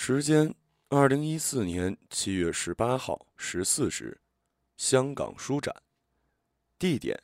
[0.00, 0.54] 时间：
[0.90, 4.20] 二零一四年七月十八号十四时，
[4.76, 5.74] 香港书展。
[6.78, 7.20] 地点：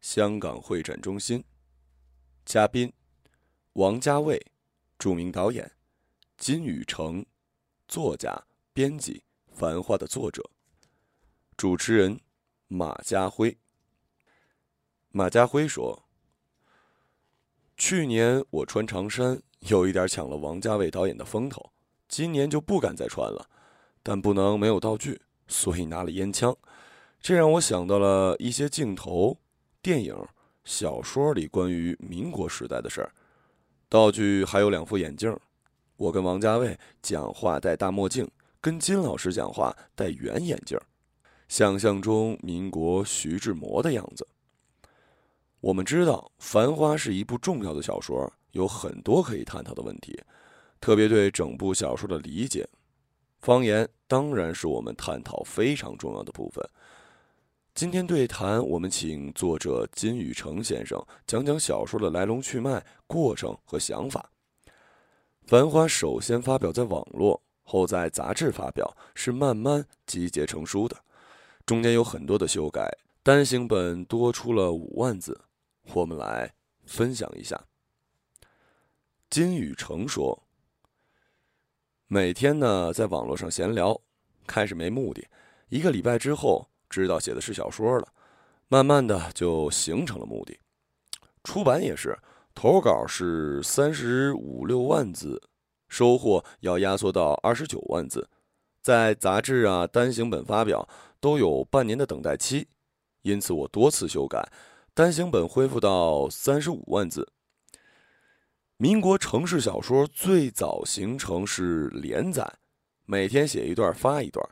[0.00, 1.44] 香港会展中心。
[2.46, 2.90] 嘉宾：
[3.74, 4.44] 王家卫，
[4.98, 5.68] 著名导演；
[6.38, 7.24] 金宇澄，
[7.86, 9.22] 作家、编辑，
[9.54, 10.42] 《繁花》的作者。
[11.54, 12.18] 主持人：
[12.66, 13.58] 马家辉。
[15.10, 16.08] 马家辉说
[17.76, 21.72] ：“去年我穿长衫，有一点抢了王家卫导演的风头。”
[22.08, 23.48] 今年就不敢再穿了，
[24.02, 26.56] 但不能没有道具，所以拿了烟枪。
[27.20, 29.36] 这让我想到了一些镜头、
[29.82, 30.16] 电影、
[30.64, 33.10] 小说里关于民国时代的事儿。
[33.88, 35.36] 道具还有两副眼镜，
[35.96, 38.28] 我跟王家卫讲话戴大墨镜，
[38.60, 40.78] 跟金老师讲话戴圆眼镜，
[41.48, 44.26] 想象中民国徐志摩的样子。
[45.60, 50.20] 我们知道，《繁花》是一部重要的小说，有很多可以探讨的问题。
[50.80, 52.68] 特别对整部小说的理解，
[53.40, 56.64] 方言当然是我们探讨非常重要的部分。
[57.74, 64.30] 今天对谈，我们请作者金宇成先生讲讲小说的来龙去脉、过程和想法。
[65.48, 70.96] 《繁花》首先发表在网络，后在杂志发表，是慢慢集结成书的，
[71.66, 72.88] 中间有很多的修改，
[73.22, 75.38] 单行本多出了五万字。
[75.92, 76.54] 我们来
[76.84, 77.62] 分享一下。
[79.28, 80.45] 金宇成说。
[82.08, 84.00] 每天呢，在网络上闲聊，
[84.46, 85.26] 开始没目的，
[85.70, 88.06] 一个礼拜之后，知道写的是小说了，
[88.68, 90.56] 慢慢的就形成了目的。
[91.42, 92.16] 出版也是，
[92.54, 95.42] 投稿是三十五六万字，
[95.88, 98.28] 收获要压缩到二十九万字，
[98.80, 102.68] 在杂志啊单行本发表都有半年的等待期，
[103.22, 104.48] 因此我多次修改，
[104.94, 107.32] 单行本恢复到三十五万字。
[108.78, 112.46] 民国城市小说最早形成是连载，
[113.06, 114.46] 每天写一段发一段。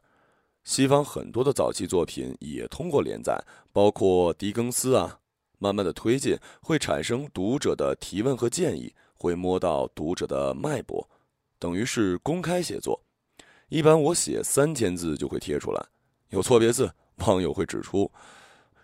[0.63, 3.39] 西方很多的早期作品也通过连载，
[3.71, 5.19] 包括狄更斯啊，
[5.59, 11.07] 慢慢的推进会产生读者的提问和建议，会摸到读者的脉搏，
[11.59, 12.99] 等于是公开写作。
[13.69, 15.87] 一般我写三千字就会贴出来，
[16.31, 18.11] 有错别字，网友会指出，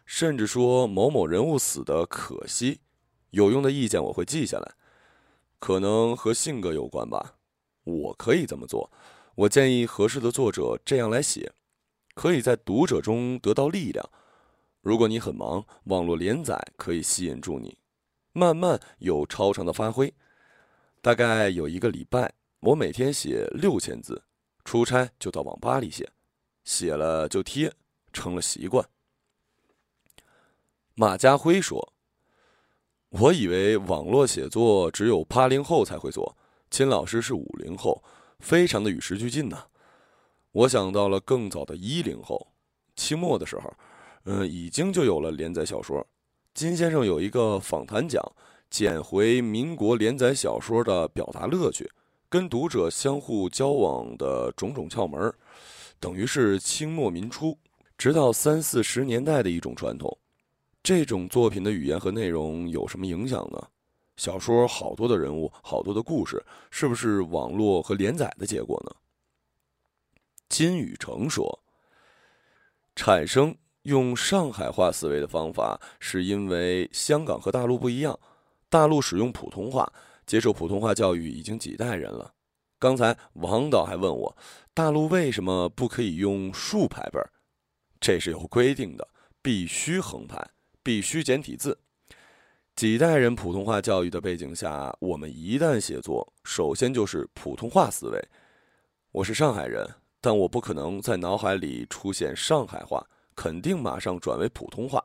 [0.04, 2.80] 甚至说某某人物死的可惜，
[3.30, 4.74] 有用的意见我会记下来。
[5.60, 7.36] 可能和性格有关吧，
[7.84, 8.90] 我可以这么做。
[9.34, 11.52] 我建议合适的作者这样来写，
[12.14, 14.10] 可以在读者中得到力量。
[14.80, 17.76] 如果你很忙，网络连载可以吸引住你，
[18.32, 20.12] 慢慢有超常的发挥。
[21.02, 24.24] 大概有一个礼拜，我每天写六千字，
[24.64, 26.10] 出差就到网吧里写，
[26.64, 27.70] 写了就贴，
[28.14, 28.88] 成了习惯。
[30.94, 31.92] 马家辉说。
[33.10, 36.36] 我以为网络写作只有八零后才会做，
[36.70, 38.02] 秦老师是五零后，
[38.38, 39.64] 非常的与时俱进呢。
[40.52, 42.52] 我想到了更早的一零后，
[42.94, 43.72] 清末的时候，
[44.26, 46.06] 嗯，已经就有了连载小说。
[46.54, 48.22] 金先生有一个访谈讲，
[48.70, 51.90] 捡回民国连载小说的表达乐趣，
[52.28, 55.32] 跟读者相互交往的种种窍门，
[55.98, 57.58] 等于是清末民初，
[57.98, 60.16] 直到三四十年代的一种传统。
[60.82, 63.68] 这种作品的语言和内容有什么影响呢？
[64.16, 68.94] 小说好多的人物，好多的故事，是不是网络和连载的结果呢？
[70.48, 71.62] 金宇成说
[72.96, 78.18] ：“产生用上海话思维的方法，是因为香港和大陆不一样，
[78.68, 79.90] 大陆使用普通话，
[80.26, 82.34] 接受普通话教育已经几代人了。
[82.78, 84.36] 刚才王导还问我，
[84.74, 87.22] 大陆为什么不可以用竖排本？
[88.00, 89.08] 这是有规定的，
[89.40, 90.46] 必须横排。”
[90.82, 91.78] 必须简体字。
[92.76, 98.28] 几代人普通话教育的背景下，我们一旦写作，首先就是普通话思维。
[99.12, 99.86] 我是上海人，
[100.20, 105.04] 但我不可能在脑海里出现上海话，肯定马上转为普通话。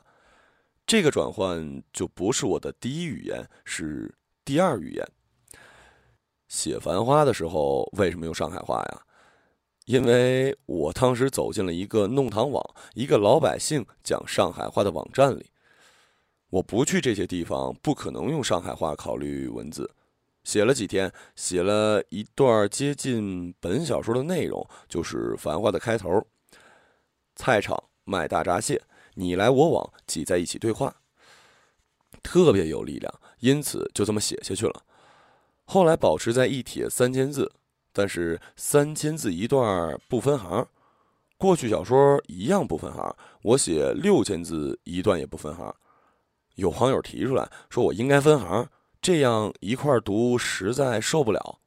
[0.87, 4.13] 这个转换就不是我的第一语言，是
[4.45, 5.05] 第二语言。
[6.47, 9.01] 写《繁花》的时候，为什么用上海话呀？
[9.85, 12.63] 因为我当时走进了一个弄堂网，
[12.93, 15.49] 一个老百姓讲上海话的网站里。
[16.55, 19.91] 我不去这些地方，不可能用上海话考虑文字。
[20.45, 26.25] 写了几天，写了一段接近本小说的内容，就是《繁花》的开头。
[27.35, 28.81] 菜场卖大闸蟹，
[29.15, 30.95] 你来我往，挤在一起对话，
[32.23, 33.13] 特别有力量。
[33.39, 34.83] 因此就这么写下去了。
[35.65, 37.51] 后来保持在一帖三千字，
[37.91, 40.65] 但是三千字一段不分行。
[41.37, 45.75] 过去小说一样不分行，我写六千字一段也不分行。
[46.55, 48.69] 有网友提出来说：“我应该分行，
[49.01, 51.59] 这样一块读实在受不了。”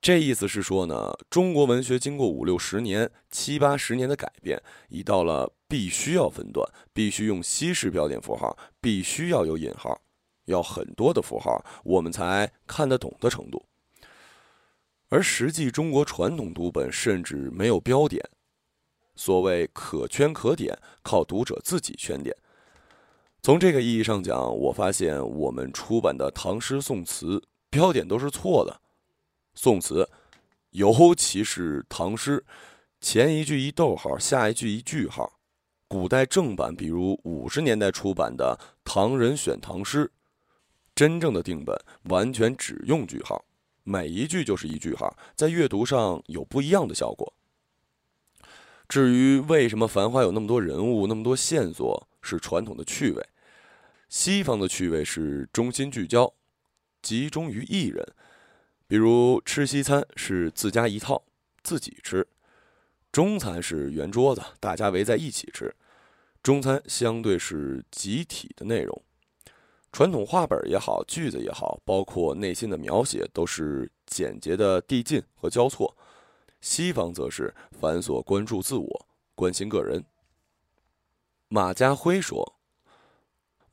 [0.00, 10.00] 这意思是说呢，中国文学经过五六十年、七八十年的改变，已到了必须要分段、必须用西式标点符号、必须要有引号、
[10.44, 13.64] 要很多的符号，我们才看得懂的程度。
[15.08, 18.22] 而实际中国传统读本甚至没有标点，
[19.16, 22.36] 所谓可圈可点，靠读者自己圈点。
[23.46, 27.40] 从这个意义上讲，我发现我们出版的唐诗宋词
[27.70, 28.80] 标点都是错的。
[29.54, 30.10] 宋词，
[30.70, 32.44] 尤其是唐诗，
[33.00, 35.38] 前一句一逗号，下一句一句号。
[35.86, 40.06] 古代正版，比如五十年代出版的《唐人选唐诗》，
[40.92, 41.78] 真正的定本
[42.10, 43.44] 完全只用句号，
[43.84, 47.32] 每一句就是一句号，在阅读上有不一样的效果。
[48.88, 53.22] 至于为什么《繁花》有那么多人物、那么多线索，是传统的趣味；
[54.08, 56.32] 西方的趣味是中心聚焦，
[57.02, 58.06] 集中于一人。
[58.86, 61.24] 比如吃西餐是自家一套，
[61.64, 62.22] 自己吃；
[63.10, 65.74] 中餐是圆桌子，大家围在一起吃。
[66.40, 69.02] 中餐相对是集体的内容。
[69.90, 75.96] 传统话本也好，句子也好，包括内心的描写，都是简洁的递进和交错。
[76.60, 80.04] 西方则是繁琐，关注自我，关心个人。
[81.48, 82.55] 马家辉说：“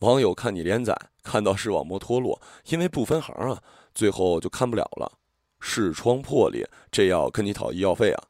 [0.04, 3.64] 网友看你连载，看到视网膜脱落，因为不分行啊。”
[3.96, 5.20] 最后就看不了了，
[5.60, 8.24] 视窗破裂，这要跟你讨医药费啊！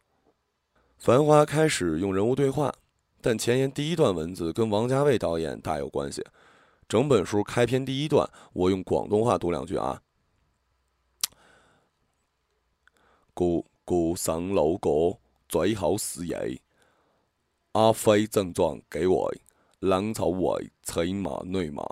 [0.98, 2.74] 繁花开始用人物对话，
[3.22, 6.22] 但前言第一段文字跟王家卫导演大有关系。
[6.90, 10.02] 整本书开篇第一段，我用广东话读两句啊：
[13.34, 16.62] 故故生老狗，最好是爷。
[17.72, 19.34] 阿飞正传给我，
[19.84, 21.84] 浪潮为骑马内马。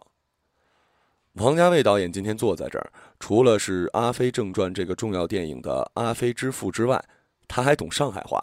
[1.34, 7.04] 王家卫导演今天坐在这儿，除了是《阿飞正传》这个重要电影的阿飞之父之外，
[7.50, 8.42] 他还懂上海话。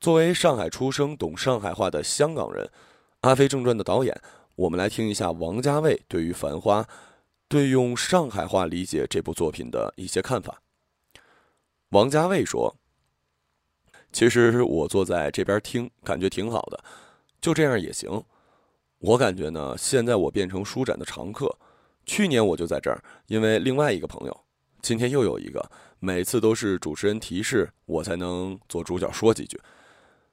[0.00, 2.66] 作为上海出生、懂上海话的香港人，
[3.20, 4.20] 《阿飞正传》的导演，
[4.56, 6.82] 我们来听一下王家卫对于《繁花》
[7.46, 10.60] 对用上海话理解这部作品的一些看法。
[11.90, 12.76] 王家卫说
[14.12, 16.82] ：“其实我坐在这边听，感觉挺好的，
[17.40, 18.24] 就这样也行。
[19.00, 21.54] 我感觉呢，现在我变成书展的常客。”
[22.06, 24.44] 去年我就在这儿，因为另外一个朋友，
[24.80, 25.70] 今天又有一个，
[26.00, 29.60] 每次都是主持人提示我才能做主角说几句。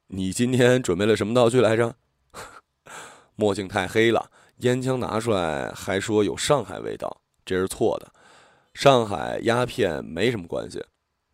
[0.08, 1.94] 你今天准备了什么道具来着？
[3.36, 8.12] 墨镜太黑了，烟枪拿出来还说有上海味道，这是错的。
[8.74, 10.84] 上海鸦片没什么关系。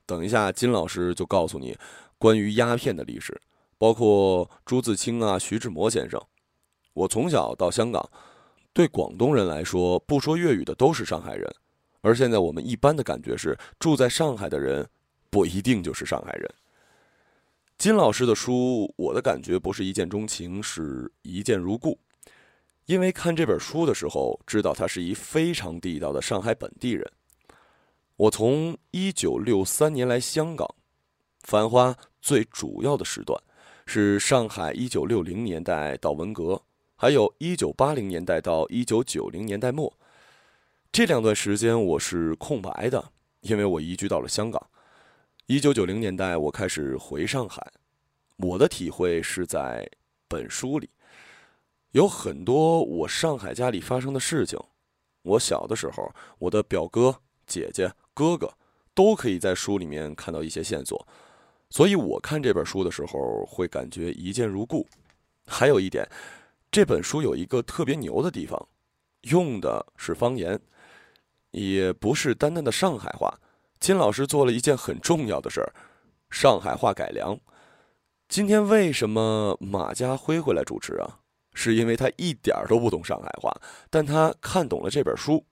[0.05, 1.77] 等一下，金老师就告诉你
[2.17, 3.39] 关于鸦片的历史，
[3.77, 6.21] 包括朱自清啊、徐志摩先生。
[6.93, 8.09] 我从小到香港。
[8.75, 11.47] 对广东人来说，不说粤语的都是上海人，
[12.01, 14.83] 而现在我们一般的感觉是，住在上海的人
[15.29, 16.51] 不一定就是上海人。
[17.77, 21.99] 金老师的书，我的感觉不是一见钟情，是一见如故，
[22.87, 27.07] 因为看这本书的时候，知道他是一非常地道的上海本地人。
[28.15, 30.67] 我从一九六三年来香港，
[31.41, 33.39] 繁花最主要的时段
[33.85, 36.59] 是上海一九六零年代到文革。
[37.03, 39.93] 还有一九八零年代到一九九零年代末，
[40.89, 43.11] 这两段时间我是空白的，
[43.41, 44.65] 因为我移居到了香港。
[45.47, 47.73] 一九九零年代我开始回上海，
[48.37, 49.85] 我的体会是在
[50.29, 50.89] 本书里
[51.91, 54.57] 有很多我上海家里发生的事情。
[55.23, 57.13] 我小的时候，我的表哥、
[57.45, 58.49] 姐姐、哥哥
[58.93, 61.05] 都可以在书里面看到一些线索，
[61.69, 64.87] 所以我看这本书的时候会感觉一见如故。
[65.45, 66.07] 还有一点。
[66.73, 68.67] 这本书有一个特别牛的地方，
[69.29, 70.59] 用的是方言，
[71.51, 73.31] 也不是单单的上海话。
[73.79, 75.71] 金老师做了一件很重要的事儿，
[76.31, 77.39] 上海话改良。
[78.27, 81.19] 今天为什么马家辉会来主持啊？
[81.53, 83.55] 是因为他一点都不懂上海话，
[83.91, 85.45] 但他看懂了这本书。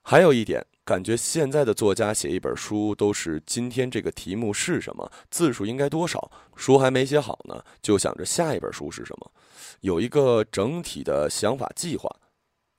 [0.00, 9.32] 还有一点，感觉现在的作家写一本书都是今天这个题目是什么，字数应该多少，书还没写好呢，就想着下一本书是什么。
[9.80, 12.08] 有一个整体的想法计划，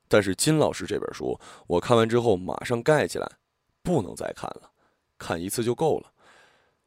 [0.07, 3.29] 但是金老师这本书，我看完之后马上盖起来，
[3.81, 4.71] 不能再看了，
[5.17, 6.11] 看一次就够了。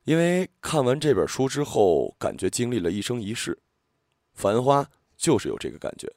[0.04, 3.52] 因为看完这本书之后，感觉经历了一生一世，
[4.32, 4.82] 《繁花》
[5.16, 6.10] 就是有这个感觉。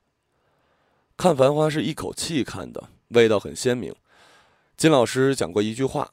[1.17, 3.93] 看《繁花》是一口气看的，味道很鲜明。
[4.77, 6.09] 金老师讲过一句话：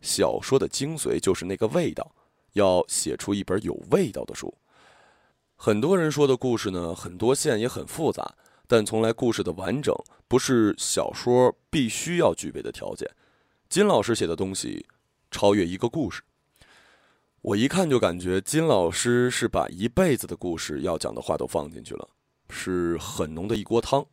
[0.00, 2.14] 小说的精髓就是那个味道，
[2.52, 4.54] 要写出一本有味道的书。
[5.64, 8.34] 很多人说的故事呢，很多线也很复杂，
[8.66, 9.94] 但从来故事的完整
[10.26, 13.08] 不是小说必须要具备的条件。
[13.68, 14.84] 金老师写的东西
[15.30, 16.20] 超越一个故事，
[17.42, 22.08] 我一看就感觉金老师是把一辈子的故事要讲的话都放进去了，
[22.50, 24.04] 是很浓的一锅汤。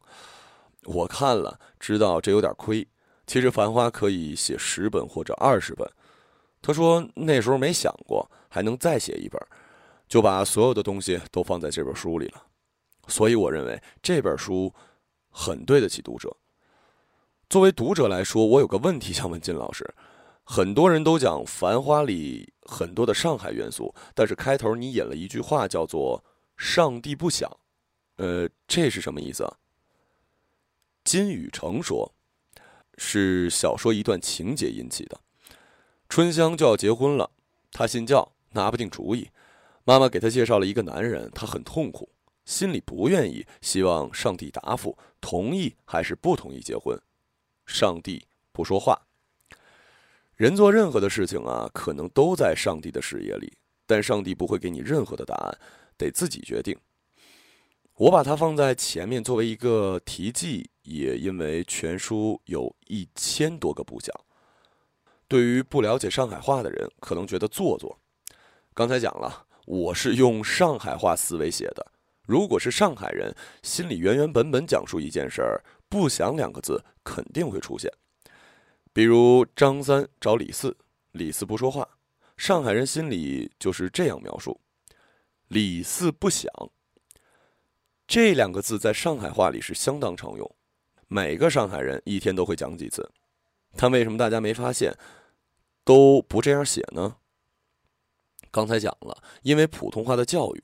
[0.84, 2.88] 我看了，知道这有点亏。
[3.26, 5.90] 其实《繁花》可以写十本或者二十本。
[6.62, 9.42] 他说那时候没想过还能再写一本，
[10.10, 12.44] 就把所有的东西都放在这本书里了。
[13.08, 14.74] 所以我认为这本书
[15.30, 16.36] 很对得起读者。
[17.50, 19.96] 作为读者来说，我有个问题想问金老师。
[20.44, 26.24] 很多人都讲《繁花》里很多的上海元素，但是开头你引了一句话，叫做
[26.58, 27.48] “上帝不想”，
[28.18, 29.58] 呃，这是什么意思啊？
[31.04, 32.12] 金宇澄说，
[32.98, 35.20] 是小说一段情节引起的。
[36.08, 37.30] 春香就要结婚了，
[37.72, 39.30] 他信教，拿不定主意。
[39.90, 42.08] 妈妈给他介绍了一个男人，他很痛苦，
[42.46, 46.96] 心里不愿意，希望上帝答复，同意还是不同意结婚。
[47.66, 49.02] 上帝不说话。
[50.36, 53.52] 人做任何的事情啊，可能都在上帝的视野里，
[53.88, 55.58] 但上帝不会给你任何的答案，
[55.98, 56.78] 得自己决定。
[57.96, 64.16] 我把它放在前面作为一个题记，也因为全书有一千多个不讲。
[65.28, 67.98] 对于不了解上海话的人，可能觉得做作。
[68.76, 71.92] 刚才讲了，我是用上海话思维写的。
[72.24, 77.92] 如果是上海人，心里原原本本讲述一件事儿，不想两个字肯定会出现。
[78.92, 80.76] 比如张三找李四，
[81.12, 81.88] 李四不说话，
[82.36, 84.60] 上海人心里就是这样描述：
[85.50, 86.52] 李四不想。
[88.08, 90.56] 这两个字在上海话里是相当常用，
[91.08, 93.08] 每个上海人一天都会讲几次。
[93.76, 94.98] 但为什么大家没发现，
[95.84, 97.18] 都不这样写呢？
[98.52, 100.64] 刚才讲了，因为普通话的教育，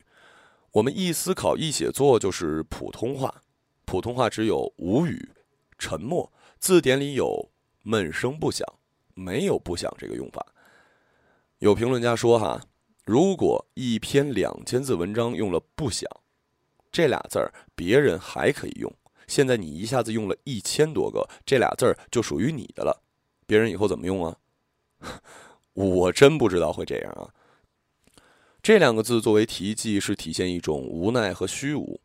[0.71, 3.41] 我们一思考一写作就是普通话，
[3.85, 5.31] 普通话只有无语、
[5.77, 7.51] 沉默，字典里有。
[7.87, 8.67] 闷声不响，
[9.13, 10.43] 没有不响这个用法。
[11.59, 12.59] 有评论家说：“哈，
[13.03, 16.09] 如果一篇两千字文章用了不响
[16.91, 18.91] 这俩字儿，别人还可以用。
[19.27, 23.03] 现在你一下子用了一千多个，这俩字儿就属于你的了，
[23.45, 24.35] 别人以后怎么用啊？
[25.73, 27.29] 我真不知道会这样啊。
[28.65, 32.01] 这两个字作为题记，是体现一种无奈和虚无。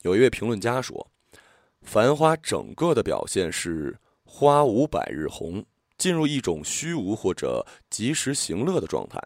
[0.00, 1.10] 有一位评论家说，
[1.82, 3.98] 《繁花》整个的表现是。
[4.24, 5.62] 花无百日红，
[5.98, 9.22] 进入一种虚无或者及时行乐的状态。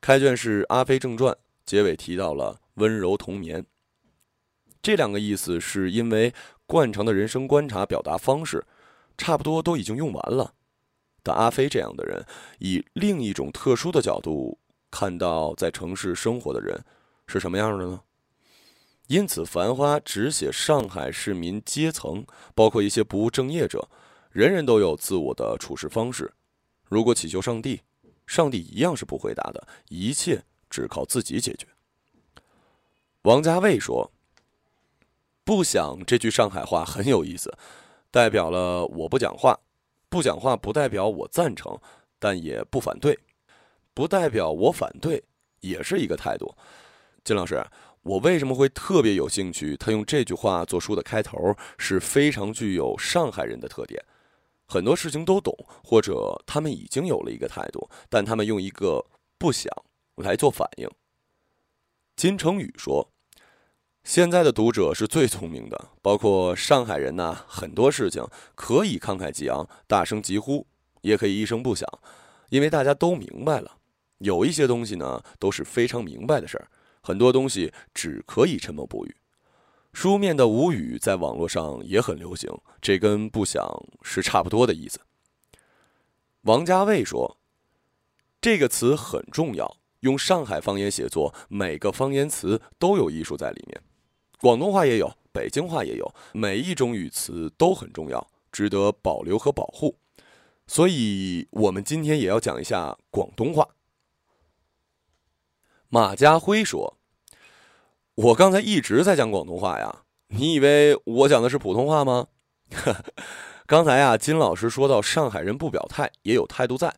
[0.00, 1.32] 开卷是《阿飞正传》，
[1.64, 3.64] 结尾提到了温柔童年。
[4.82, 6.34] 这两个意思是因为
[6.66, 8.66] 惯常的人生观察表达方式，
[9.16, 10.54] 差不多都已经用完了。
[11.22, 12.26] 但阿飞这样的人，
[12.58, 14.58] 以另一种特殊的角度
[14.90, 16.84] 看到在城市生活的人
[17.26, 18.00] 是什么样的呢？
[19.06, 23.88] 因此，《繁花》只写上海市民阶层，包括一些不务正业者，
[24.30, 26.32] 人人都有自我的处事方式。
[26.84, 27.82] 如果祈求上帝，
[28.26, 31.66] 上帝一样是不回答的，一切只靠自己解决。
[33.22, 34.12] 王家卫说
[35.44, 37.52] ：“不想这句上海话很有意思，
[38.10, 39.58] 代表了我不讲话。
[40.08, 41.78] 不讲话不代表我赞成，
[42.18, 43.18] 但也不反对，
[44.00, 45.22] 不代表我反对，
[45.60, 46.54] 也是一个态度。”
[47.22, 47.62] 金老师。
[48.02, 49.76] 我为什么会特别有兴趣？
[49.76, 54.02] 他用这句话做书的开头是非常具有上海人的特点，
[54.64, 55.54] 很多事情都懂，
[55.84, 59.04] 或者他们已经有了一个态度，但他们用一个
[59.36, 59.70] 不想
[60.16, 60.88] 来做反应。
[62.16, 63.12] 金成宇说
[64.02, 70.66] ：“现在的读者是最聪明的，包括上海人呐，很多事情可以慷慨激昂、大声疾呼，
[71.02, 71.86] 也可以一声不响，
[72.48, 73.76] 因为大家都明白了。
[74.20, 76.68] 有一些东西呢，都是非常明白的事儿。”
[77.02, 79.16] 很多东西只可以沉默不语，
[79.94, 83.66] 书面的无语在网络上也很流行，这跟不想
[84.02, 85.00] 是差不多的意思。
[86.42, 87.38] 王家卫说
[88.38, 93.80] ：“这个词很重要，用上海方言写作，每个方言词都有艺术在里面。
[94.38, 99.96] 广东话也有，北京话也有，每一种语词都很重要，值得保留和保护。
[100.66, 103.66] 所以，我们今天也要讲一下广东话。”
[105.92, 106.98] 马家辉说
[108.14, 112.28] ：“我刚才一直在讲广东话呀，你以为我讲的是普通话吗？”
[113.66, 116.94] 刚才啊，金老师说到上海人不表态也有态度在。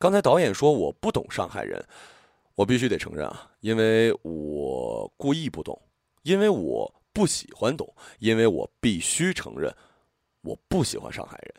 [0.00, 1.86] 刚才导演说我不懂上海人，
[2.56, 5.80] 我必须得承认啊，因为我故意不懂，
[6.22, 9.72] 因为我不喜欢懂，因为我必须承认
[10.42, 11.54] 我不喜欢上海人。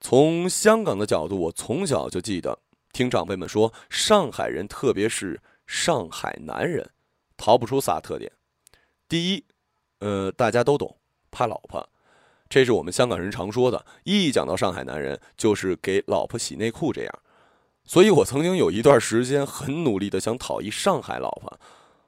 [0.00, 2.56] 从香港的角度，我从小就记得
[2.92, 5.40] 听长辈们说，上海人特别是。
[5.66, 6.90] 上海男人
[7.36, 8.30] 逃不出仨特点：
[9.08, 9.44] 第一，
[9.98, 10.98] 呃，大家都懂，
[11.30, 11.88] 怕老婆，
[12.48, 13.84] 这是我们香港人常说的。
[14.04, 17.18] 一讲到上海男人，就是给老婆洗内裤这样。
[17.84, 21.60] 所以我曾经有一段时间很努力的想讨一上海老婆，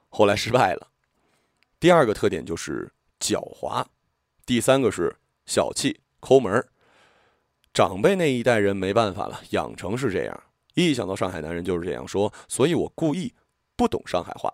[0.09, 0.87] 后来失败了。
[1.79, 3.85] 第二个特点就是狡猾，
[4.45, 6.69] 第三个是小气抠门儿。
[7.73, 13.31] 长辈那一代人没办法了，养成是这样，一想到上海男人就是这样说，所以我故意
[13.77, 14.53] 不懂上海话。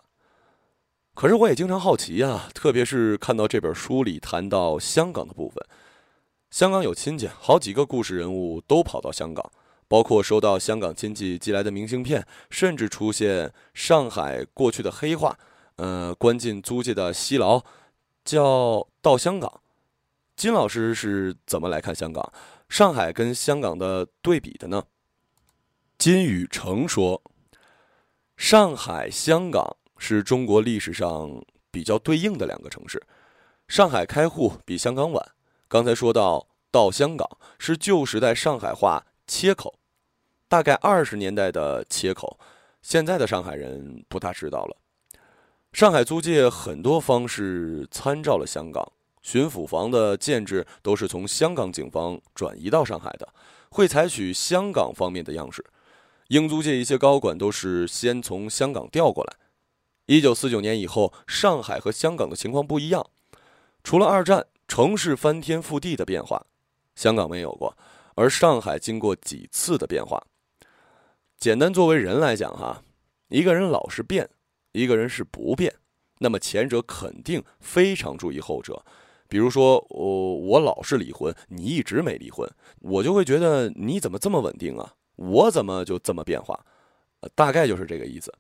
[1.15, 5.63] 可是我也经常好奇呀，特别是看到这本书里谈到香港的部分。
[6.51, 9.51] 香港有亲戚，好几个故事人物都跑到香港，
[9.87, 15.37] 包括收到香港亲戚寄来的明信片，甚至出现上海过去的黑话。
[15.77, 17.61] 呃，关进租界的西牢，
[18.23, 19.61] 叫到香港。
[20.35, 22.31] 金老师是怎么来看香港、
[22.69, 24.83] 上海跟香港的对比的呢？
[25.97, 27.21] 金宇成说
[28.43, 33.01] ：“上海、香港是中国历史上比较对应的两个城市。
[33.69, 35.31] 上海开户比香港晚。
[35.69, 37.25] 刚才说到到香港
[37.57, 39.75] 是旧时代上海话切口，
[40.49, 42.37] 大概二十年代的切口，
[42.81, 44.75] 现在的上海人不大知道了。”
[45.71, 48.85] 上海租界很多方式参照了香港，
[49.21, 53.33] 巡抚房的建制都是从香港警方转移到上海的，
[53.69, 55.63] 会采取香港方面的样式。
[56.33, 59.35] 英租界一些高管都是先从香港调过来。
[60.07, 63.05] 一九四九年以后，上海和香港的情况不一样，
[63.83, 66.43] 除了二战城市翻天覆地的变化，
[66.95, 67.77] 香港没有过，
[68.15, 70.25] 而上海经过几次的变化。
[71.37, 72.81] 简单作为人来讲，哈，
[73.27, 74.27] 一个人老是变。
[74.71, 75.71] 一个人是不变，
[76.17, 78.83] 那么前者肯定非常注意后者。
[79.27, 82.49] 比如说，我我老是离婚，你一直没离婚，
[82.79, 84.95] 我就会觉得你怎么这么稳定啊？
[85.31, 86.59] 我怎么就这么变化？
[87.35, 88.33] 大概就是这个意思。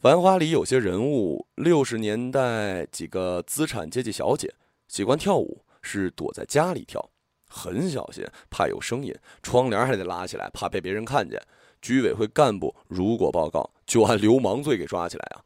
[0.00, 4.52] 繁花里有些人物，六十年代几个资产阶级小姐
[4.88, 7.10] 喜欢跳舞，是躲在家里跳，
[7.48, 11.40] 很小心，怕有声音，窗帘还得拉起来，怕被别人看见。
[11.80, 15.44] 居委会干部如果报告，就按流氓罪给抓起来啊！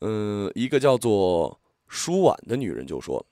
[0.00, 3.24] 嗯，一个叫做舒婉的女人就说：“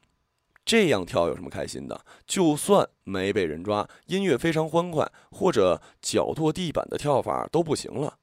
[0.65, 2.05] 这样跳有什么开心的？
[2.27, 8.19] 就算没被人抓，音乐非常欢快，或者脚跺地板的跳法都不行了。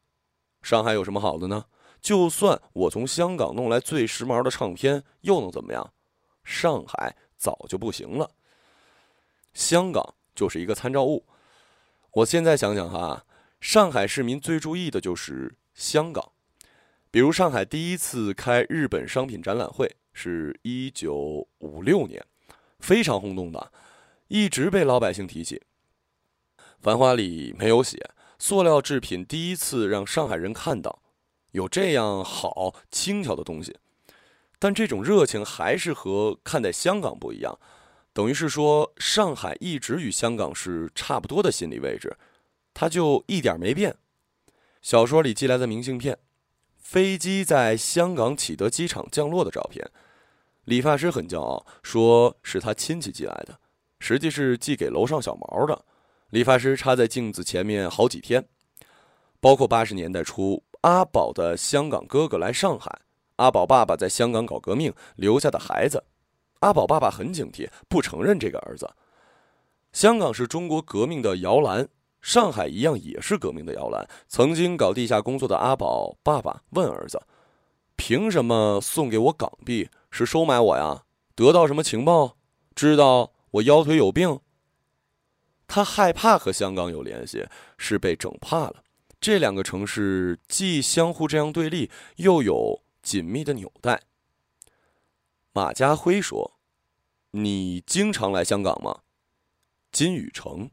[0.61, 1.65] 上海有什么好的呢？
[2.01, 5.93] 就算我从香港弄来最时髦的唱片，又能怎么样？
[6.43, 8.31] 上海早就不行了。
[9.53, 11.25] 香港就是一个参照物。
[12.11, 13.25] 我现在想想哈。”
[13.61, 16.31] 上海市民最注意的就是香港，
[17.11, 22.25] 比如上海第一次开日本商品展览会是一九五六年，
[22.81, 23.71] 非常轰动的，
[24.27, 25.61] 一直被老百姓提起。
[26.81, 31.01] 《繁花》里没有写塑料制品第一次让上海人看到
[31.51, 33.77] 有这样好轻巧的东西，
[34.57, 37.59] 但这种热情还是和看待香港不一样，
[38.13, 42.17] 等于是说上海一直与香港是差不多的心理位置。
[42.73, 43.97] 它就一点没变。
[44.81, 46.17] 小说里寄来的明信片，
[46.79, 49.91] 飞机在香港启德机场降落的照片，
[50.65, 53.59] 理发师很骄傲，说是他亲戚寄来的，
[53.99, 55.85] 实际是寄给楼上小毛的。
[56.29, 58.47] 理发师插在镜子前面好几天。
[59.39, 63.01] 包括八十年代初，阿宝的香港哥哥来上海，
[63.37, 66.03] 阿宝爸爸在香港搞革命留下的孩子，
[66.59, 68.87] 阿宝爸爸很警惕，不承认这个儿子。
[69.93, 71.87] 香港是中国革命的摇篮。
[72.21, 74.07] 上海一样也是革命的摇篮。
[74.27, 77.19] 曾经搞地下工作的阿宝爸爸问儿子
[77.97, 79.89] ：“凭什么送给我港币？
[80.11, 81.05] 是收买我呀？
[81.33, 82.37] 得到什么情报？
[82.75, 84.39] 知道我腰腿有病？”
[85.65, 87.47] 他害怕和香港有联系，
[87.77, 88.83] 是被整怕了。
[89.21, 94.01] 这两个城市既相互这样对立，又有紧密的纽带。
[95.53, 96.59] 马家辉说
[97.31, 99.01] ：“你经常来香港吗？”
[99.91, 100.69] 金宇成。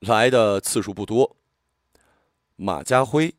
[0.00, 1.36] 来的次数不多。
[2.56, 3.34] 马家辉，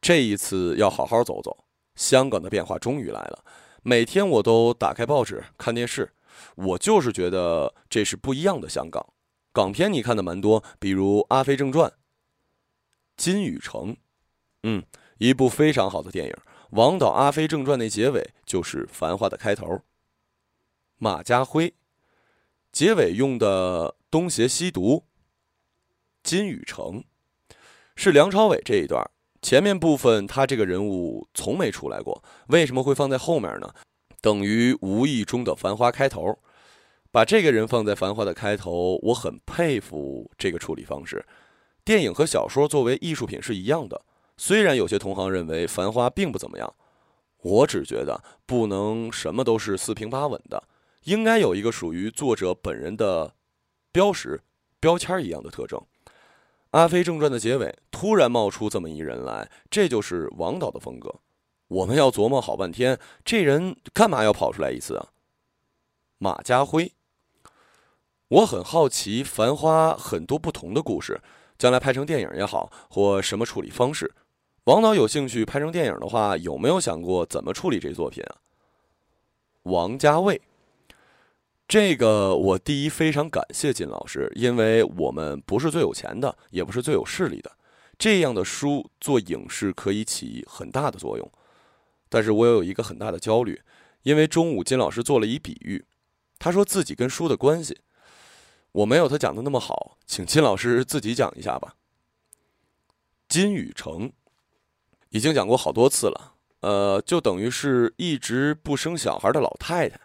[0.00, 1.64] 这一次要好好走走。
[2.00, 3.44] 香港的变化终于来了，
[3.82, 6.10] 每天我都打开报纸看电视，
[6.54, 9.06] 我就是觉得这是不一样的香港。
[9.52, 11.90] 港片你看的蛮多，比如《阿飞正传》。
[13.18, 13.94] 金宇成，
[14.62, 14.82] 嗯，
[15.18, 16.34] 一部非常好的电影。
[16.70, 19.82] 王导《阿飞正传》那结尾就是《繁花》的开头。
[20.96, 21.74] 马家辉，
[22.72, 23.94] 结尾用的。
[24.10, 25.04] 东邪西毒，
[26.24, 27.04] 金宇成
[27.94, 29.08] 是梁朝伟这一段
[29.42, 33.72] 前面部分，他这个人物从没出来过，为什么会放在后面呢？
[34.20, 36.38] 等于无意中的《繁花》开头，
[37.10, 41.24] 把这个人放在《繁花》的开头，我很佩服这个处理方式。
[41.84, 44.02] 电影和小说作为艺术品是一样的，
[44.36, 46.74] 虽然有些同行认为《繁花》并不怎么样，
[47.42, 50.62] 我只觉得不能什么都是四平八稳的，
[51.04, 53.34] 应该有一个属于作者本人的。
[53.92, 54.40] 标识、
[54.78, 55.84] 标签一样的特征，
[56.70, 61.12] 阿飞正传》的结尾突然冒出这么一人来，这就是王导的风格。
[61.66, 65.08] 我们要琢磨好半天，这人干嘛要跑出来一次啊？
[66.18, 66.92] 马家辉，
[68.28, 71.20] 我很好奇《繁花》很多不同的故事，
[71.58, 74.12] 将来拍成电影也好，或什么处理方式。
[74.64, 78.36] 王导有兴趣拍成电影的话，有没有想过怎么处理这作品啊？
[79.64, 80.40] 王家卫。
[81.70, 87.52] 这个我第一非常感谢金老师，因为我们不是最有钱的，也不是最有势力的，
[87.96, 91.32] 这样的书做影视可以起很大的作用。
[92.08, 93.62] 但是我有一个很大的焦虑，
[94.02, 95.84] 因为中午金老师做了一比喻，
[96.40, 97.78] 他说自己跟书的关系，
[98.72, 101.76] 我没有他讲的那么好，请金老师自己讲一下吧。
[103.28, 104.10] 金宇成
[105.10, 110.00] 已经讲过好多次了，呃，就等于是一直不生小孩的老太太。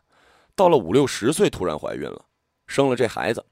[0.56, 2.26] 到了五六十岁，突然怀孕了，
[2.68, 3.46] 生了这孩子，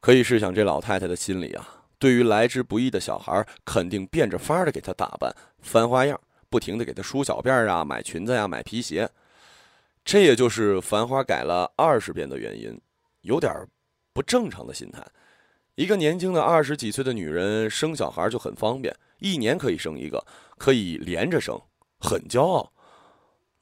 [0.00, 9.10] 可以试想这老太太的心里啊，对于来之不易的小孩，肯定变着法的给他打扮，翻花样，不停的给他梳小辫啊，买裙子呀，买皮鞋。
[10.04, 12.80] 这也就是《繁花》改了二十遍的原因，
[13.22, 13.52] 有点
[14.12, 15.04] 不正常的心态。
[15.74, 20.24] 一个年轻的二十几岁的女人生小孩就很方便，一年可以生一个，
[20.56, 21.60] 可以连着生，
[21.98, 22.72] 很骄傲。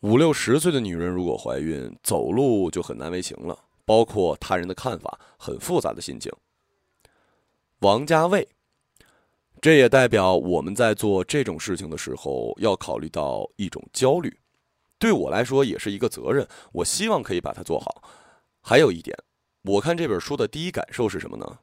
[0.02, 6.32] 五六十岁的女人如果怀孕，走路就很难为情了，包括他人的看法，很复杂的心情。
[7.80, 8.48] 王家卫，
[9.60, 14.38] 这也代表我们在做这种事情的时候要考虑到一种焦虑，
[15.00, 16.46] 对我来说也是一个责任。
[16.70, 18.04] 我希望可以把它做好。
[18.60, 19.16] 还有一点，
[19.62, 21.58] 我看这本书的第一感受是什么呢？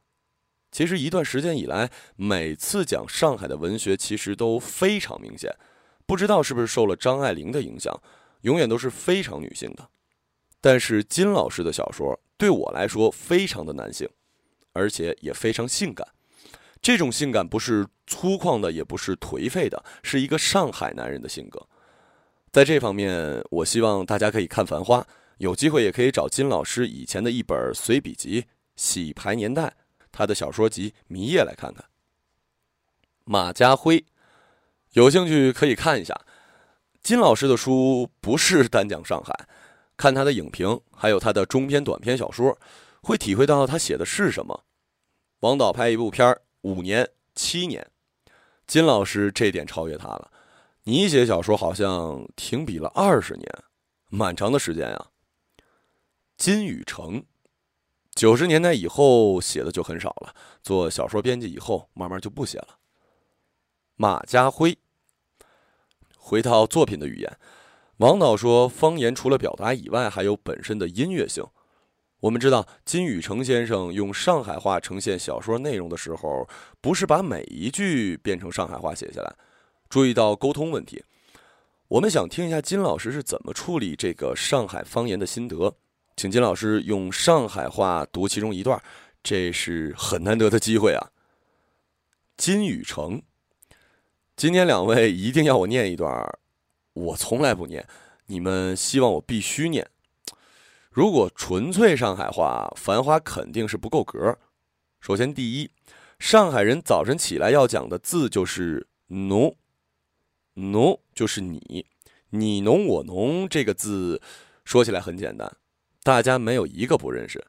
[0.74, 5.56] 其实一段时间以来，每次讲上海的文学，其实都非常明显，
[6.06, 7.98] 不知道是不是受了张爱玲的影响。
[8.46, 9.90] 永远都是非常女性的，
[10.62, 14.08] 但是金老师的小说对我来说非常的男性，
[14.72, 16.08] 而且也非常性感。
[16.80, 21.68] 这种性感不是粗犷的，也不是颓废的，是一个上海男人的性格。
[22.52, 25.02] 在这方面，我希望大家可以看《繁花》，
[25.40, 28.42] 有机会也可以找金老师以前的一本随笔集
[28.76, 29.64] 《洗牌年代》，
[30.12, 31.84] 他的小说集《迷夜》来看看。
[33.24, 34.06] 马家辉，
[34.92, 36.22] 有兴趣可以看一下。
[37.06, 39.48] 金老师的书不是单讲上海，
[39.96, 42.58] 看他的影评，还有他的中篇、短篇小说，
[43.04, 44.64] 会体会到他写的是什么。
[45.42, 47.86] 王导拍一部片儿五年、七年，
[48.66, 50.32] 金老师这点超越他了。
[50.86, 53.48] 你写小说好像停笔了二十年，
[54.10, 55.06] 蛮长的时间呀。
[56.38, 57.24] 金宇澄，
[58.16, 62.80] 九十年代以后写的就很少了，做小说编辑以后，慢慢就不写了。
[63.96, 64.76] 马家辉。
[66.26, 67.38] 回到作品的语言，
[67.98, 71.46] 王导说，方言除了表达以外，还有本身的音乐性。
[72.22, 76.50] 我们知道，金宇成先生用上海话呈现小说内容的时候，
[76.82, 79.36] 不是把每一句变成上海话写下来，
[79.88, 81.04] 注意到沟通问题。
[81.90, 85.76] 我们想听一下金老师是怎么处理这个上海方言的心得，
[86.18, 88.82] 请金老师用上海话读其中一段，
[89.22, 91.12] 这是很难得的机会啊。
[92.36, 93.22] 金宇成。
[94.36, 96.38] 今天两位一定要我念一段，
[96.92, 97.88] 我从来不念，
[98.26, 99.90] 你们希望我必须念。
[100.92, 104.38] 如果纯粹上海话，《繁花》肯定是不够格。
[105.00, 105.72] 首先，第一，
[106.20, 109.56] 上海人早晨起来要讲的字就是“侬
[110.56, 111.86] ”，“侬”就是你，
[112.32, 114.22] 你侬我侬这个字，
[114.66, 115.50] 说起来很简单，
[116.04, 117.42] 大家没有一个不认识。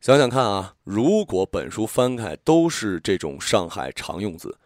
[0.00, 4.56] 想想看啊，如果本书翻开都是这种上海常用字。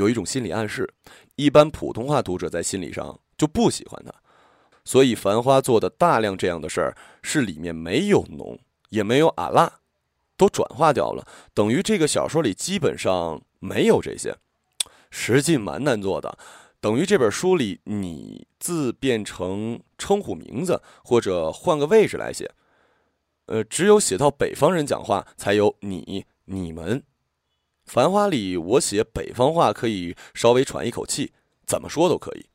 [0.00, 0.90] 有一种心理暗示，
[1.36, 4.10] 一般普通话读者在心理上就不喜欢他，
[4.82, 8.58] 所以《繁花》做的大量这样的事儿，是里面没有浓，
[8.88, 9.80] 也没有阿拉，
[10.38, 14.34] 都转化掉了，等于这个小说里基本上没有这些，
[15.10, 16.38] 实际蛮难做的。
[16.80, 22.50] 等于这本书里，你字变成称呼名字，或者换个位置来写，
[23.44, 27.02] 呃，只有写到北方人讲话，才有你、你们。
[27.90, 31.32] 繁花里，我写北方话可以稍微喘一口气，
[31.66, 32.46] 怎么说都可以。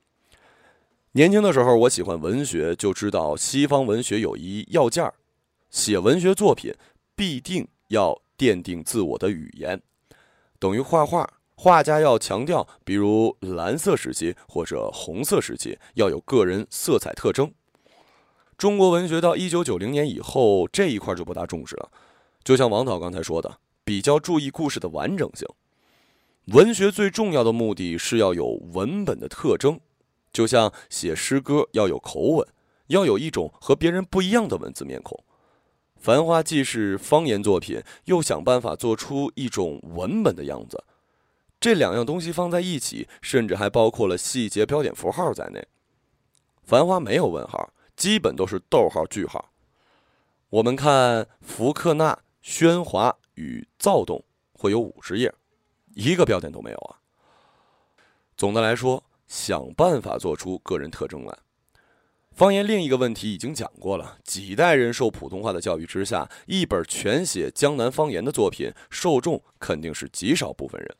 [1.11, 5.13] 年轻的时候，我喜欢文学，就知道西方文学有一要件儿：
[5.69, 6.73] 写文学作品
[7.17, 9.81] 必定要奠定自我的语言，
[10.57, 17.53] 等于画画，画家要强调，比如蓝色时期或者红色时期要有个人色彩特征。
[18.57, 21.91] 中国文学到一九九零年以后，这一块就不大重视了，
[22.41, 23.59] 就像王导刚才说的。
[23.85, 25.47] 比较注意故事的完整性。
[26.47, 29.79] 文学最重要的目的是要有文本的特征，
[30.33, 32.47] 就像写诗歌要有口吻，
[32.87, 35.23] 要有一种和别人不一样的文字面孔。
[36.05, 40.83] 《繁花既是方言作品，又想办法做出一种文本的样子。
[41.59, 45.65] 这两样东西放在一起，甚至还包括了细节标点符号在内。
[46.63, 49.51] 繁花没有问号，基本都是逗号、句号。
[50.49, 55.33] 我们看福克纳喧哗与躁动会有五十页，
[55.95, 57.01] 一个标点都没有啊。
[58.37, 61.35] 总的来说，想办法做出个人特征来。
[62.33, 70.95] 方言另一个问题已经讲过了，几代人受普通话的教育之下，一本全写江南方言的作品，受众肯定是极少部分人。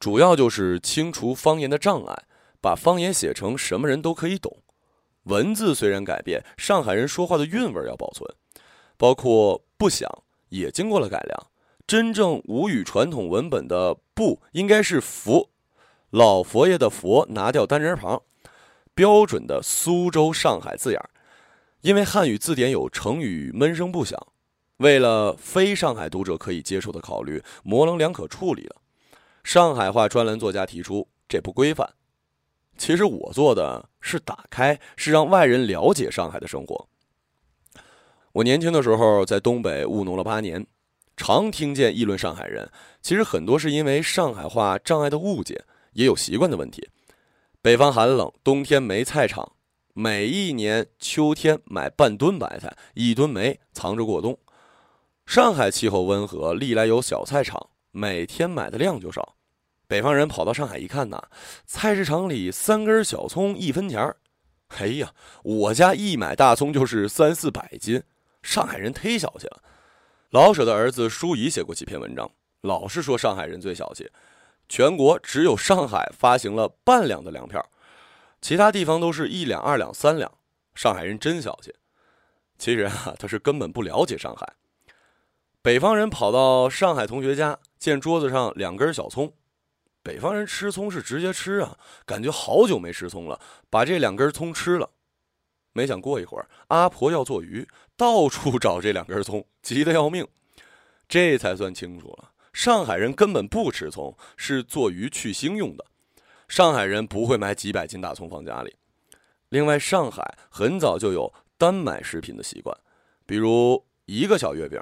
[0.00, 2.24] 主要就是清除方言的障碍，
[2.60, 4.60] 把方言写成什么人都可以懂。
[5.24, 8.28] 文字虽然改变，上海人说话的韵味要保存，
[9.00, 10.06] 包括“不想”
[10.50, 11.46] 也经过了改良。
[11.86, 15.48] 真正吴语传统文本的“不”应该是“佛”，
[16.10, 18.20] 老佛爷的“佛”拿掉单人旁。
[18.94, 21.08] 标准的苏州上海字眼儿，
[21.80, 24.20] 因为汉语字典有成语“闷声不响”，
[24.76, 28.76] 为了非上海读者可以接受的考虑，模棱两可处理了。
[29.42, 31.94] 上海话专栏作家提出这不规范，
[32.76, 36.86] 其实我做的是打开，是让外人了解上海的生活。
[38.32, 40.64] 我年轻的时候在东北务农了八年，
[41.16, 42.70] 常听见议论上海人，
[43.02, 45.64] 其实很多是因为上海话障碍的误解，
[45.94, 46.88] 也有习惯的问题。
[47.60, 49.54] 北方寒冷，冬天没菜场，
[49.94, 54.38] 每一年秋天买半吨白菜，一吨煤藏着过冬。
[55.26, 59.34] 上海气候温和，历来有小菜场，每天买的量就少。
[59.88, 61.20] 北方人跑到上海一看呐，
[61.66, 64.18] 菜市场里三根小葱一分钱儿，
[64.78, 65.12] 哎呀，
[65.42, 68.00] 我家一买大葱就是三四百斤。
[68.42, 69.62] 上海人忒小气了。
[70.30, 74.10] 老舍的儿子舒仪写过几篇文章，老是说上海人最小气。
[74.68, 77.64] 全国只有上海发行了半两的粮票，
[78.40, 80.32] 其他地方都是一两、二两、三两。
[80.76, 81.74] 上海人真小气，
[82.56, 84.54] 其实啊，他是根本不了解上海。
[85.60, 89.34] 北方人跑到上海同学家，见桌子上两根小葱，
[90.04, 91.76] 北方人吃葱是直接吃啊，
[92.06, 94.88] 感觉好久没吃葱了，把这两根葱吃了。
[95.80, 97.66] 没想过一会儿，阿婆要做鱼，
[97.96, 100.28] 到处 找这两根葱，急得要命，
[101.08, 102.32] 这才算清楚了。
[102.52, 105.86] 上海人根本不吃葱，是做鱼去腥用的。
[106.48, 108.76] 上海人不会买几百斤大葱放家里。
[109.48, 112.76] 另外，上海很早就有单买食品的习惯，
[113.24, 114.78] 比如一个小月饼、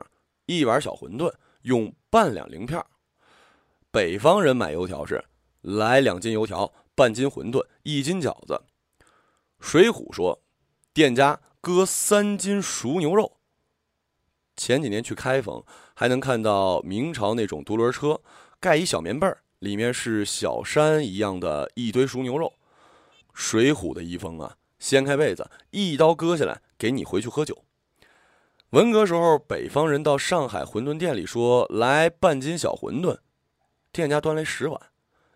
[0.46, 1.32] 一碗小馄饨
[1.62, 2.84] 用半两零片。
[3.92, 5.24] 北方人买油条是
[5.60, 8.60] 来两斤油条、半斤馄饨、一斤饺子。
[9.60, 10.40] 水浒说，
[10.98, 13.36] 店家割三斤熟牛肉。
[14.56, 15.62] 前几年去开封，
[15.94, 18.20] 还能看到明朝那种独轮车，
[18.58, 22.52] 盖一小棉被儿，里面是小山一样的一堆熟牛肉。
[23.32, 27.62] 水浒的遗风啊，掀开被子，一刀割下来，给你回去喝酒。
[28.70, 33.18] 文革时候，北方人到上海馄饨店里说来半斤小馄饨，
[33.92, 34.80] 店家端来十碗，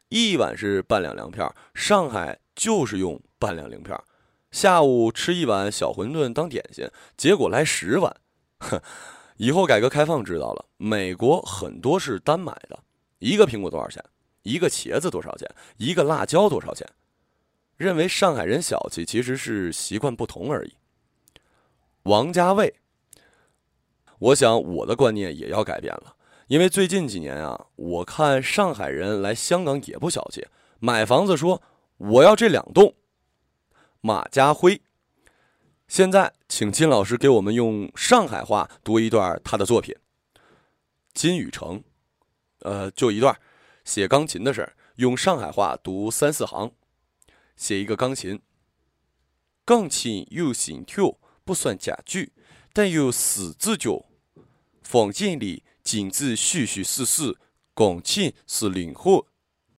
[0.09, 4.05] 一碗是半两粮票，上海就是用半两粮票。
[4.53, 8.15] 下午吃一碗小馄饨当点心，结果来十碗。
[8.61, 8.81] 哼，
[9.39, 12.79] 以后改革开放知道了，美国很多是单买的，
[13.19, 14.05] 一个苹果多少钱？
[14.43, 15.49] 一个茄子多少钱？
[15.79, 16.87] 一个辣椒多少钱？
[17.79, 20.75] 认为上海人小气，其实是习惯不同而已。
[22.03, 22.75] 王家卫，
[24.19, 26.15] 我想我的观念也要改变了，
[26.49, 30.47] 因为最近几年啊，我看上海人来香港也不小气，
[30.79, 31.63] 买房子说
[31.97, 32.95] 我要这两栋。
[34.05, 34.83] 马家辉。
[35.87, 39.95] 现在，请金老师给我们用上海话读一段他的作品
[41.15, 41.79] 《金宇成》，
[42.63, 43.39] 呃，就一段，
[43.85, 46.73] 写钢琴的事儿，用上海话读三四行，
[47.55, 48.41] 写一个钢琴。
[49.65, 52.33] 钢琴有心跳，不算家具，
[52.73, 54.07] 但有四字脚。
[54.83, 57.39] 房间里镜子虚虚实实，
[57.73, 59.29] 钢琴是灵活